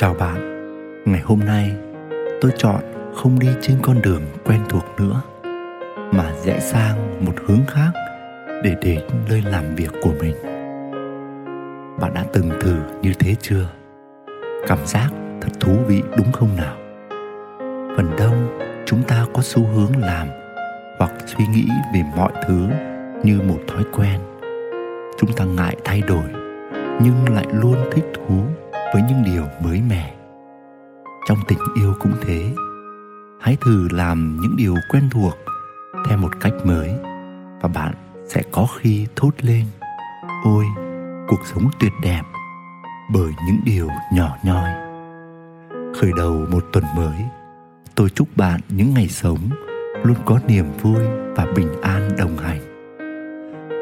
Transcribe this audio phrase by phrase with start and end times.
[0.00, 0.64] Chào bạn,
[1.04, 1.72] ngày hôm nay
[2.40, 2.80] tôi chọn
[3.14, 5.22] không đi trên con đường quen thuộc nữa
[6.12, 7.90] mà rẽ sang một hướng khác
[8.62, 10.34] để đến nơi làm việc của mình.
[12.00, 13.68] Bạn đã từng thử như thế chưa?
[14.66, 15.08] Cảm giác
[15.40, 16.76] thật thú vị đúng không nào?
[17.96, 20.28] Phần đông chúng ta có xu hướng làm
[20.98, 22.68] hoặc suy nghĩ về mọi thứ
[23.22, 24.20] như một thói quen.
[25.18, 26.24] Chúng ta ngại thay đổi
[27.02, 28.42] nhưng lại luôn thích thú
[28.92, 30.14] với những điều mới mẻ.
[31.28, 32.54] Trong tình yêu cũng thế.
[33.40, 35.34] Hãy thử làm những điều quen thuộc
[36.08, 36.94] theo một cách mới
[37.60, 37.94] và bạn
[38.28, 39.64] sẽ có khi thốt lên,
[40.44, 40.64] ôi,
[41.28, 42.22] cuộc sống tuyệt đẹp
[43.12, 44.70] bởi những điều nhỏ nhoi.
[46.00, 47.24] Khởi đầu một tuần mới,
[47.94, 49.38] tôi chúc bạn những ngày sống
[50.02, 51.04] luôn có niềm vui
[51.36, 52.60] và bình an đồng hành.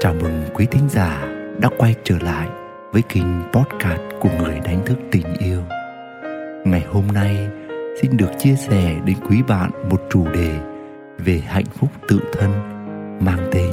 [0.00, 1.26] Chào mừng quý thính giả
[1.60, 2.48] đã quay trở lại
[2.94, 5.62] với kênh podcast của người đánh thức tình yêu.
[6.64, 7.48] Ngày hôm nay
[8.02, 10.58] xin được chia sẻ đến quý bạn một chủ đề
[11.18, 12.50] về hạnh phúc tự thân
[13.24, 13.70] mang tên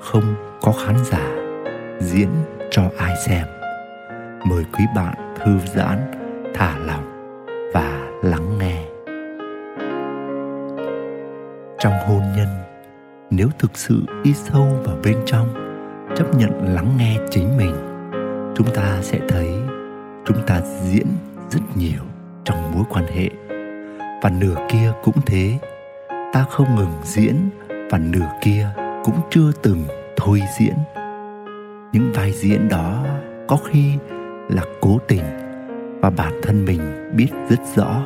[0.00, 1.32] Không có khán giả
[2.00, 2.28] diễn
[2.70, 3.46] cho ai xem.
[4.50, 5.98] Mời quý bạn thư giãn,
[6.54, 7.36] thả lỏng
[7.74, 8.84] và lắng nghe.
[11.78, 12.48] Trong hôn nhân,
[13.30, 15.48] nếu thực sự đi sâu vào bên trong,
[16.16, 17.93] chấp nhận lắng nghe chính mình
[18.56, 19.48] chúng ta sẽ thấy
[20.26, 21.06] chúng ta diễn
[21.50, 22.00] rất nhiều
[22.44, 23.30] trong mối quan hệ.
[24.22, 25.58] Và nửa kia cũng thế.
[26.32, 27.34] Ta không ngừng diễn
[27.90, 28.68] và nửa kia
[29.04, 29.84] cũng chưa từng
[30.16, 30.74] thôi diễn.
[31.92, 33.04] Những vai diễn đó
[33.48, 33.92] có khi
[34.48, 35.22] là cố tình
[36.00, 38.02] và bản thân mình biết rất rõ.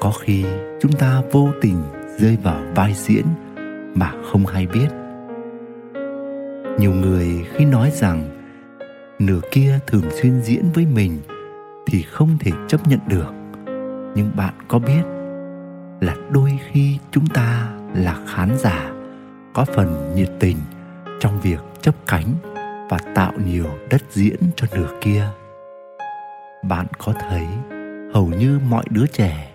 [0.00, 0.44] Có khi
[0.80, 1.82] chúng ta vô tình
[2.18, 3.24] rơi vào vai diễn
[3.94, 4.88] mà không hay biết.
[6.78, 8.37] Nhiều người khi nói rằng
[9.18, 11.18] nửa kia thường xuyên diễn với mình
[11.86, 13.32] thì không thể chấp nhận được.
[14.14, 15.02] Nhưng bạn có biết
[16.00, 18.92] là đôi khi chúng ta là khán giả
[19.54, 20.56] có phần nhiệt tình
[21.20, 22.34] trong việc chấp cánh
[22.90, 25.26] và tạo nhiều đất diễn cho nửa kia?
[26.68, 27.46] Bạn có thấy
[28.14, 29.54] hầu như mọi đứa trẻ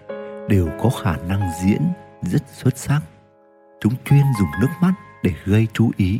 [0.49, 1.81] đều có khả năng diễn
[2.21, 3.01] rất xuất sắc.
[3.81, 4.93] Chúng chuyên dùng nước mắt
[5.23, 6.19] để gây chú ý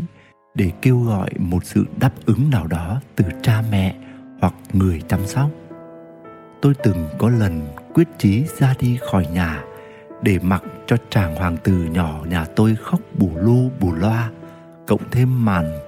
[0.56, 3.96] để kêu gọi một sự đáp ứng nào đó từ cha mẹ
[4.41, 5.50] hoặc người chăm sóc.
[6.62, 7.62] Tôi từng có lần
[7.94, 9.63] quyết chí ra đi khỏi nhà
[10.22, 14.30] để mặc cho chàng hoàng tử nhỏ nhà tôi khóc bù lu bù loa,
[14.88, 15.80] cộng thêm màn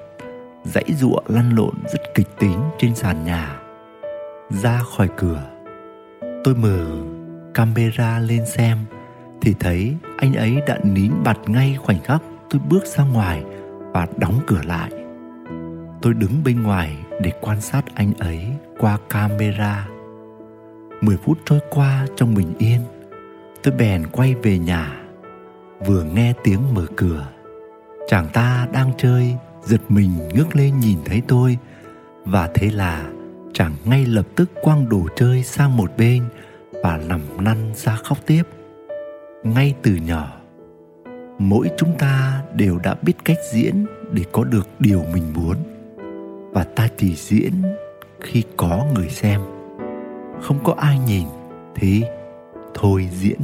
[0.63, 3.59] dãy giụa lăn lộn rất kịch tính trên sàn nhà.
[4.49, 5.43] Ra khỏi cửa,
[6.43, 6.85] tôi mở
[7.53, 8.77] camera lên xem
[9.41, 13.43] thì thấy anh ấy đã nín bặt ngay khoảnh khắc tôi bước ra ngoài
[13.95, 14.91] và đóng cửa lại.
[16.01, 18.45] Tôi đứng bên ngoài để quan sát anh ấy
[18.79, 19.87] qua camera.
[21.01, 22.81] Mười phút trôi qua trong bình yên,
[23.63, 25.03] tôi bèn quay về nhà,
[25.85, 27.27] vừa nghe tiếng mở cửa.
[28.07, 31.57] Chàng ta đang chơi, giật mình ngước lên nhìn thấy tôi,
[32.25, 33.09] và thế là
[33.53, 36.23] chàng ngay lập tức quăng đồ chơi sang một bên
[36.83, 38.43] và nằm năn ra khóc tiếp.
[39.43, 40.37] Ngay từ nhỏ
[41.39, 45.55] mỗi chúng ta đều đã biết cách diễn để có được điều mình muốn.
[46.51, 47.53] Và ta chỉ diễn
[48.19, 49.41] khi có người xem.
[50.41, 51.27] Không có ai nhìn
[51.75, 52.03] thì
[52.73, 53.39] thôi diễn.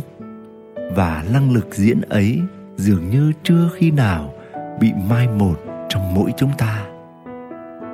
[0.95, 2.39] Và năng lực diễn ấy
[2.77, 4.33] dường như chưa khi nào
[4.79, 5.55] bị mai một
[5.89, 6.85] trong mỗi chúng ta.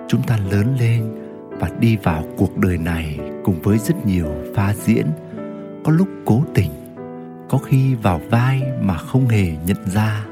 [0.08, 1.16] Chúng ta lớn lên
[1.50, 5.06] và đi vào cuộc đời này cùng với rất nhiều pha diễn,
[5.84, 6.72] có lúc cố tình
[7.50, 10.26] có khi vào vai mà không hề nhận ra.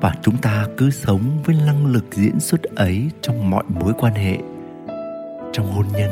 [0.00, 4.14] Và chúng ta cứ sống với năng lực diễn xuất ấy trong mọi mối quan
[4.14, 4.38] hệ,
[5.52, 6.10] trong hôn nhân.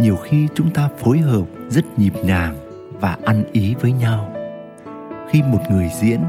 [0.00, 2.56] Nhiều khi chúng ta phối hợp rất nhịp nhàng
[3.00, 4.32] và ăn ý với nhau.
[5.30, 6.20] Khi một người diễn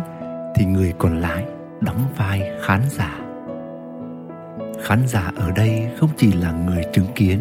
[0.55, 1.45] thì người còn lại
[1.81, 3.19] đóng vai khán giả.
[4.83, 7.39] Khán giả ở đây không chỉ là người chứng kiến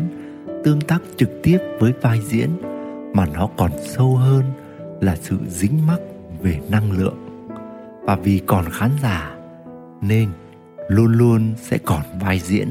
[0.64, 2.50] tương tác trực tiếp với vai diễn
[3.14, 4.44] mà nó còn sâu hơn
[5.00, 6.00] là sự dính mắc
[6.42, 7.16] về năng lượng.
[8.02, 9.36] Và vì còn khán giả,
[10.00, 10.28] nên
[10.88, 12.68] luôn luôn sẽ còn vai diễn.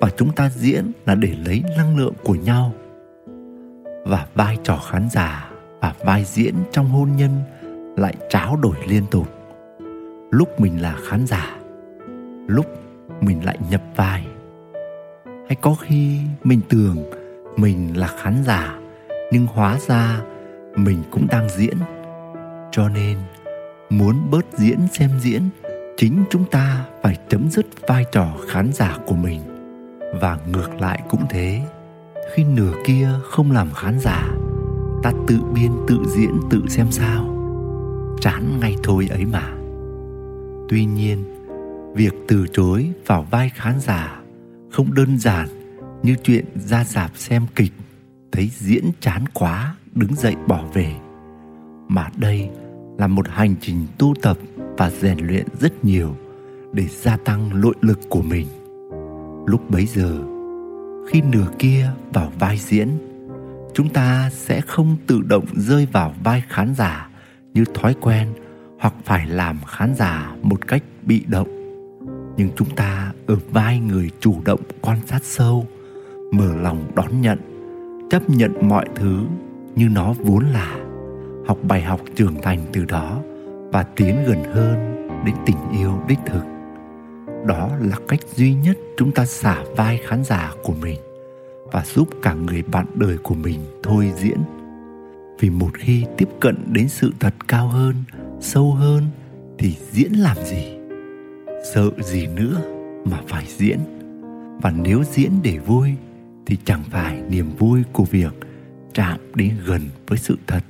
[0.00, 2.72] Và chúng ta diễn là để lấy năng lượng của nhau.
[4.04, 5.50] Và vai trò khán giả
[5.80, 7.30] và vai diễn trong hôn nhân
[7.96, 9.28] lại tráo đổi liên tục.
[10.30, 11.56] Lúc mình là khán giả,
[12.46, 12.66] lúc
[13.20, 14.26] mình lại nhập vai.
[15.24, 16.96] Hay có khi mình tưởng
[17.56, 18.78] mình là khán giả,
[19.32, 20.22] nhưng hóa ra
[20.76, 21.76] mình cũng đang diễn.
[22.72, 23.18] Cho nên,
[23.90, 25.42] muốn bớt diễn xem diễn,
[25.96, 29.40] chính chúng ta phải chấm dứt vai trò khán giả của mình.
[30.20, 31.62] Và ngược lại cũng thế,
[32.34, 34.28] khi nửa kia không làm khán giả,
[35.02, 37.32] ta tự biên tự diễn tự xem sao.
[38.20, 39.52] Chán ngay thôi ấy mà.
[40.68, 41.24] Tuy nhiên,
[41.94, 44.20] việc từ chối vào vai khán giả
[44.72, 45.48] không đơn giản
[46.02, 47.72] như chuyện ra dạp xem kịch,
[48.32, 50.94] thấy diễn chán quá đứng dậy bỏ về.
[51.88, 52.50] Mà đây
[52.98, 56.16] là một hành trình tu tập và rèn luyện rất nhiều
[56.72, 58.46] để gia tăng nội lực của mình.
[59.46, 60.18] Lúc bấy giờ,
[61.08, 62.88] khi nửa kia vào vai diễn,
[63.74, 67.08] chúng ta sẽ không tự động rơi vào vai khán giả
[67.54, 68.28] như thói quen
[68.78, 71.48] hoặc phải làm khán giả một cách bị động.
[72.36, 75.66] Nhưng chúng ta ở vai người chủ động quan sát sâu,
[76.32, 77.38] mở lòng đón nhận,
[78.10, 79.26] chấp nhận mọi thứ
[79.76, 80.76] như nó vốn là.
[81.46, 83.22] Học bài học trưởng thành từ đó
[83.72, 86.42] và tiến gần hơn đến tình yêu đích thực.
[87.46, 90.98] Đó là cách duy nhất chúng ta xả vai khán giả của mình
[91.72, 94.38] và giúp cả người bạn đời của mình thôi diễn.
[95.40, 97.94] Vì một khi tiếp cận đến sự thật cao hơn,
[98.40, 99.04] sâu hơn
[99.58, 100.78] thì diễn làm gì?
[101.74, 102.60] Sợ gì nữa
[103.04, 103.78] mà phải diễn?
[104.62, 105.94] Và nếu diễn để vui
[106.46, 108.45] thì chẳng phải niềm vui của việc
[108.96, 110.64] chạm đến gần với sự thật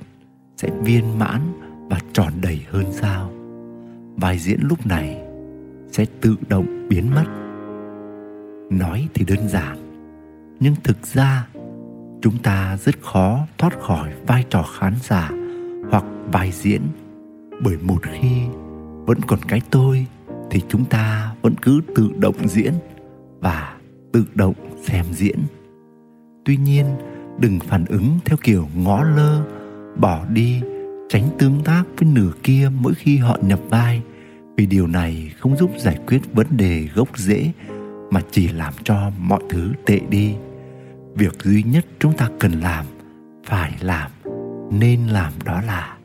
[0.57, 1.41] sẽ viên mãn
[1.89, 3.31] và tròn đầy hơn sao.
[4.15, 5.21] Vai diễn lúc này
[5.91, 7.25] sẽ tự động biến mất.
[8.71, 9.77] Nói thì đơn giản,
[10.59, 11.47] nhưng thực ra
[12.21, 15.31] chúng ta rất khó thoát khỏi vai trò khán giả
[15.89, 16.81] hoặc vai diễn,
[17.63, 18.41] bởi một khi
[19.05, 20.05] vẫn còn cái tôi
[20.51, 22.73] thì chúng ta vẫn cứ tự động diễn
[23.39, 23.77] và
[24.13, 25.39] tự động xem diễn.
[26.45, 26.85] Tuy nhiên
[27.39, 29.43] đừng phản ứng theo kiểu ngó lơ,
[29.95, 30.61] bỏ đi,
[31.09, 34.01] tránh tương tác với nửa kia mỗi khi họ nhập vai.
[34.57, 37.51] Vì điều này không giúp giải quyết vấn đề gốc rễ,
[38.11, 40.33] mà chỉ làm cho mọi thứ tệ đi.
[41.15, 42.85] Việc duy nhất chúng ta cần làm,
[43.45, 44.11] phải làm,
[44.71, 45.97] nên làm đó là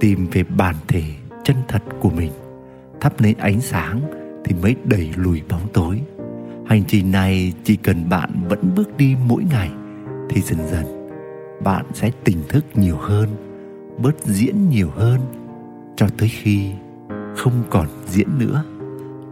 [0.00, 1.02] tìm về bản thể
[1.44, 2.32] chân thật của mình.
[3.00, 4.00] Thắp lên ánh sáng
[4.44, 6.00] thì mới đẩy lùi bóng tối.
[6.66, 9.70] Hành trình này chỉ cần bạn vẫn bước đi mỗi ngày
[10.28, 11.08] thì dần dần,
[11.64, 13.28] bạn sẽ tỉnh thức nhiều hơn,
[14.02, 15.20] bớt diễn nhiều hơn,
[15.96, 16.72] cho tới khi
[17.36, 18.64] không còn diễn nữa.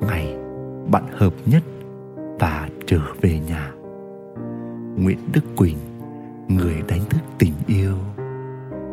[0.01, 0.35] Ngày
[0.91, 1.63] bạn hợp nhất
[2.41, 3.73] và trở về nhà.
[4.97, 5.77] Nguyễn đức quỳnh,
[6.49, 7.95] người đánh thức tình yêu.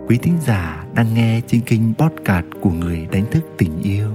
[0.08, 4.10] Quý thính giả đang nghe trên kênh podcast của người đánh thức tình yêu.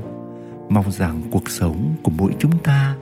[0.68, 2.96] Mong rằng cuộc sống của mỗi chúng ta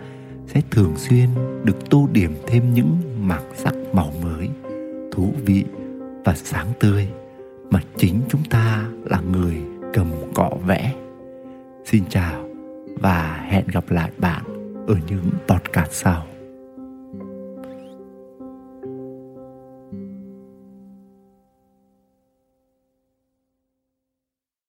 [0.46, 1.28] sẽ thường xuyên
[1.64, 4.50] được tô điểm thêm những mảng sắc màu mới
[5.12, 5.64] thú vị
[6.24, 7.08] và sáng tươi
[7.70, 9.56] mà chính chúng ta là người
[9.92, 10.94] cầm cọ vẽ.
[11.84, 12.48] Xin chào
[13.00, 14.42] và hẹn gặp lại bạn
[14.86, 16.26] ở những podcast sau.